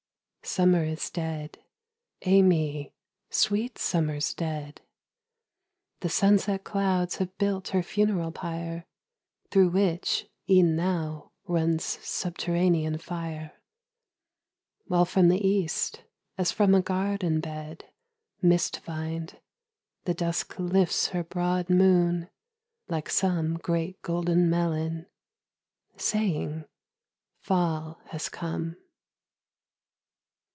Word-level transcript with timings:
Summer 0.43 0.83
is 0.83 1.09
dead, 1.11 1.59
ay 2.25 2.41
me! 2.41 2.93
sweet 3.29 3.77
Summer's 3.77 4.33
dead! 4.33 4.81
The 6.01 6.09
sunset 6.09 6.63
clouds 6.65 7.17
have 7.17 7.37
built 7.37 7.69
her 7.69 7.83
funeral 7.83 8.31
pyre, 8.31 8.85
Through 9.49 9.69
which, 9.69 10.27
e'en 10.49 10.75
now, 10.75 11.31
runs 11.47 11.83
subterranean 11.85 12.97
fire: 12.97 13.53
While 14.87 15.05
from 15.05 15.29
the 15.29 15.47
East, 15.47 16.03
as 16.39 16.51
from 16.51 16.73
a 16.73 16.81
garden 16.81 17.39
bed, 17.39 17.85
Mist 18.41 18.79
vined, 18.79 19.39
the 20.05 20.15
Dusk 20.15 20.57
lifts 20.59 21.09
her 21.09 21.23
broad 21.23 21.69
moon 21.69 22.29
like 22.89 23.09
some 23.09 23.57
Great 23.59 24.01
golden 24.01 24.49
melon 24.49 25.05
saying, 25.95 26.65
"Fall 27.39 28.01
has 28.07 28.27
come." 28.27 28.75